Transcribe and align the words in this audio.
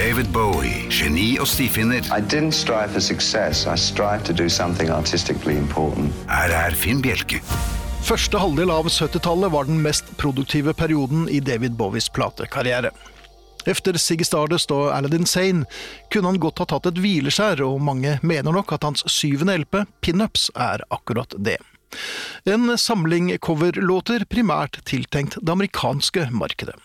David 0.00 0.30
Bowie, 0.32 0.86
geni 0.88 1.34
og 1.36 1.44
stifinner. 1.50 2.00
I 2.08 2.22
didn't 2.24 2.56
strive 2.56 2.88
for 2.94 3.04
success. 3.04 3.66
I 3.66 3.76
strived 3.76 4.24
to 4.24 4.32
do 4.32 4.48
something 4.48 4.88
artistically 4.88 5.58
important. 5.58 6.14
Her 6.30 6.48
er 6.56 6.72
Finn 6.72 7.02
Bjelke. 7.04 7.42
Første 8.08 8.40
halvdel 8.40 8.72
av 8.72 8.88
70-tallet 8.88 9.52
var 9.52 9.68
den 9.68 9.82
mest 9.84 10.08
produktive 10.16 10.72
perioden 10.72 11.28
i 11.28 11.42
David 11.44 11.76
Bowies 11.76 12.08
platekarriere. 12.16 12.94
Efter 13.68 14.00
Siggy 14.00 14.24
Stardust 14.24 14.72
og 14.72 14.88
Aladdin 14.96 15.28
Sane 15.28 15.68
kunne 16.08 16.32
han 16.32 16.40
godt 16.40 16.64
ha 16.64 16.70
tatt 16.72 16.88
et 16.88 17.04
hvileskjær, 17.04 17.60
og 17.68 17.84
mange 17.84 18.16
mener 18.24 18.56
nok 18.56 18.72
at 18.72 18.88
hans 18.88 19.04
syvende 19.04 19.58
LP, 19.66 19.82
Pinups, 20.00 20.48
er 20.56 20.80
akkurat 20.88 21.36
det. 21.36 21.58
En 22.48 22.72
samling 22.80 23.34
coverlåter 23.44 24.24
primært 24.32 24.80
tiltenkt 24.88 25.36
det 25.42 25.58
amerikanske 25.58 26.30
markedet. 26.32 26.80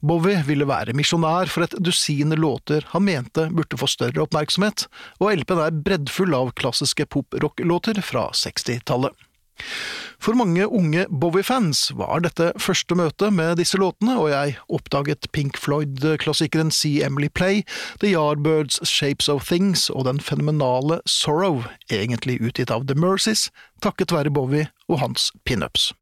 Bowie 0.00 0.42
ville 0.46 0.68
være 0.68 0.96
misjonær 0.96 1.50
for 1.52 1.66
et 1.66 1.76
dusin 1.82 2.34
låter 2.38 2.86
han 2.92 3.06
mente 3.06 3.48
burde 3.54 3.78
få 3.80 3.88
større 3.90 4.24
oppmerksomhet, 4.24 4.86
og 5.20 5.32
LP-en 5.40 5.64
er 5.64 5.80
breddfull 5.86 6.36
av 6.36 6.52
klassiske 6.58 7.08
pop-rock-låter 7.10 8.02
fra 8.04 8.28
60-tallet. 8.36 9.16
For 10.18 10.34
mange 10.34 10.66
unge 10.66 11.04
Bowie-fans 11.10 11.92
var 11.98 12.22
dette 12.24 12.50
første 12.58 12.96
møte 12.98 13.30
med 13.34 13.58
disse 13.60 13.78
låtene, 13.78 14.16
og 14.18 14.30
jeg 14.32 14.56
oppdaget 14.74 15.30
Pink 15.34 15.58
Floyd-klassikeren 15.62 16.72
See 16.74 17.04
Emily 17.06 17.28
Play, 17.30 17.62
The 18.02 18.12
Yardbirds' 18.14 18.80
Shapes 18.86 19.28
of 19.30 19.46
Things 19.46 19.86
og 19.94 20.08
den 20.10 20.20
fenomenale 20.22 21.00
Sorrow, 21.06 21.62
egentlig 21.90 22.40
utgitt 22.42 22.74
av 22.74 22.88
The 22.90 22.98
Mercies, 22.98 23.48
takket 23.82 24.14
være 24.14 24.34
Bowie 24.34 24.70
og 24.88 25.02
hans 25.04 25.30
pinups. 25.46 25.92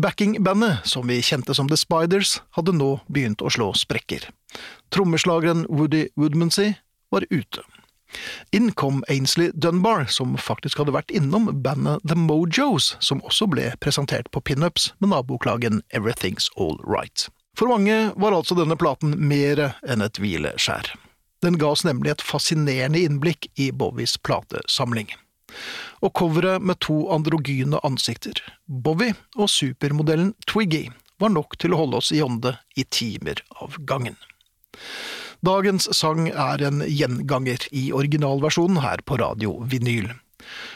Backingbandet, 0.00 0.78
som 0.84 1.06
vi 1.06 1.22
kjente 1.22 1.54
som 1.54 1.68
The 1.68 1.76
Spiders, 1.76 2.40
hadde 2.56 2.72
nå 2.72 2.94
begynt 3.12 3.42
å 3.44 3.50
slå 3.52 3.74
sprekker. 3.76 4.24
Trommeslageren 4.88 5.66
Woody 5.68 6.06
Woodmansey 6.16 6.78
var 7.12 7.26
ute. 7.28 7.60
Inn 8.56 8.70
kom 8.72 9.02
Ainsley 9.12 9.50
Dunbar, 9.52 10.06
som 10.08 10.38
faktisk 10.40 10.80
hadde 10.80 10.94
vært 10.96 11.12
innom 11.12 11.50
bandet 11.64 12.00
The 12.08 12.16
Mojos, 12.16 12.94
som 13.04 13.20
også 13.20 13.50
ble 13.52 13.68
presentert 13.84 14.30
på 14.32 14.40
pinups 14.40 14.94
med 15.00 15.12
naboklagen 15.12 15.82
Everything's 15.92 16.48
All 16.56 16.80
Right. 16.88 17.28
For 17.52 17.68
mange 17.68 18.14
var 18.16 18.32
altså 18.32 18.56
denne 18.56 18.78
platen 18.80 19.12
mer 19.20 19.74
enn 19.84 20.00
et 20.00 20.16
hvileskjær. 20.16 20.94
Den 21.44 21.60
ga 21.60 21.74
oss 21.74 21.84
nemlig 21.84 22.14
et 22.14 22.24
fascinerende 22.24 23.02
innblikk 23.02 23.50
i 23.60 23.68
Bowies 23.76 24.16
platesamling. 24.24 25.12
Og 26.02 26.12
coveret 26.18 26.62
med 26.62 26.80
to 26.84 27.04
androgyne 27.14 27.80
ansikter, 27.86 28.40
Bowie 28.66 29.14
og 29.36 29.50
supermodellen 29.52 30.34
Twiggy, 30.46 30.88
var 31.22 31.32
nok 31.34 31.58
til 31.62 31.74
å 31.74 31.82
holde 31.84 32.00
oss 32.02 32.10
i 32.14 32.22
ånde 32.24 32.56
i 32.76 32.84
timer 32.84 33.44
av 33.62 33.78
gangen. 33.86 34.16
Dagens 35.42 35.88
sang 35.96 36.28
er 36.30 36.62
en 36.62 36.82
gjenganger 36.86 37.64
i 37.74 37.88
originalversjonen 37.94 38.82
her 38.82 39.02
på 39.06 39.18
radio 39.22 39.56
vinyl. 39.66 40.12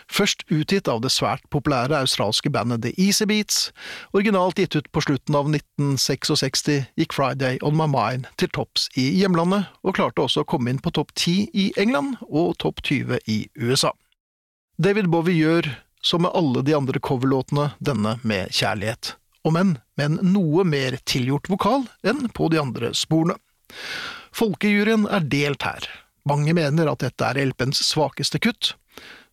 Først 0.07 0.45
utgitt 0.53 0.89
av 0.89 1.01
det 1.03 1.11
svært 1.15 1.45
populære 1.51 1.99
australske 1.99 2.51
bandet 2.55 2.85
The 2.85 2.93
Easy 3.03 3.27
Beats, 3.27 3.71
originalt 4.15 4.61
gitt 4.61 4.77
ut 4.79 4.91
på 4.95 5.03
slutten 5.03 5.39
av 5.39 5.51
1966 5.51 6.67
gikk 6.99 7.17
Friday 7.17 7.59
On 7.67 7.77
My 7.79 7.89
Mind 7.91 8.31
til 8.41 8.51
topps 8.55 8.89
i 8.99 9.09
hjemlandet, 9.19 9.67
og 9.83 9.99
klarte 9.99 10.23
også 10.23 10.45
å 10.45 10.49
komme 10.49 10.71
inn 10.71 10.83
på 10.83 10.95
topp 10.95 11.15
10 11.15 11.51
i 11.55 11.71
England 11.83 12.19
og 12.29 12.57
topp 12.63 12.83
20 12.87 13.23
i 13.27 13.45
USA. 13.59 13.93
David 14.77 15.07
Bowie 15.09 15.39
gjør, 15.41 15.71
som 16.05 16.27
med 16.27 16.35
alle 16.37 16.61
de 16.61 16.75
andre 16.77 17.01
coverlåtene, 17.01 17.71
denne 17.81 18.19
med 18.29 18.53
kjærlighet, 18.53 19.15
om 19.49 19.57
enn 19.57 19.71
med 19.97 20.05
en 20.05 20.35
noe 20.35 20.67
mer 20.69 20.99
tilgjort 21.09 21.49
vokal 21.49 21.87
enn 22.05 22.27
på 22.37 22.51
de 22.53 22.61
andre 22.61 22.91
sporene. 22.93 23.39
Folkejuryen 24.37 25.07
er 25.09 25.25
delt 25.33 25.65
her. 25.65 25.87
Mange 26.29 26.53
mener 26.53 26.91
at 26.93 27.01
dette 27.01 27.25
er 27.25 27.41
LP-ens 27.41 27.81
svakeste 27.89 28.41
kutt. 28.43 28.75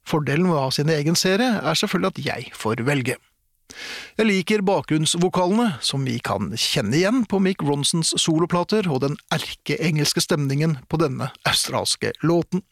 Fordelen 0.08 0.47
med 0.47 0.55
å 0.55 0.64
ha 0.69 0.71
sin 0.71 0.91
egen 0.94 1.19
serie 1.19 1.59
er 1.59 1.75
selvfølgelig 1.75 2.14
at 2.14 2.23
jeg 2.23 2.55
får 2.55 2.86
velge. 2.87 3.20
Jeg 4.15 4.30
liker 4.30 4.64
bakgrunnsvokalene, 4.64 5.73
som 5.83 6.08
vi 6.08 6.21
kan 6.23 6.53
kjenne 6.55 6.95
igjen 6.95 7.23
på 7.27 7.42
Mick 7.43 7.64
Ronsons 7.67 8.14
soloplater, 8.21 8.87
og 8.87 9.03
den 9.03 9.20
erkeengelske 9.33 10.23
stemningen 10.23 10.77
på 10.87 11.02
denne 11.03 11.33
australske 11.49 12.14
låten. 12.23 12.64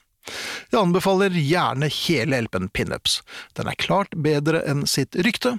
Jeg 0.71 0.79
anbefaler 0.81 1.35
gjerne 1.35 1.89
hele 1.91 2.41
LP-en 2.45 2.69
Pinups. 2.69 3.19
Den 3.57 3.71
er 3.71 3.79
klart 3.81 4.15
bedre 4.15 4.63
enn 4.69 4.85
sitt 4.89 5.17
rykte. 5.25 5.57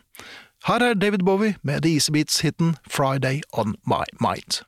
Her 0.68 0.84
er 0.86 0.94
David 0.94 1.24
Bowie 1.26 1.56
med 1.66 1.82
The 1.82 1.96
Easy 1.96 2.12
Beats-hiten 2.14 2.76
Friday 2.86 3.42
On 3.52 3.74
My 3.86 4.04
Mind. 4.22 4.62